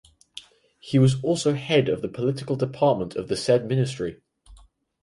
He 0.79 0.97
was 0.97 1.21
also 1.23 1.53
head 1.53 1.87
of 1.87 2.01
the 2.01 2.07
Political 2.07 2.55
Department 2.55 3.15
of 3.15 3.27
the 3.27 3.37
said 3.37 3.67
Ministry. 3.67 4.19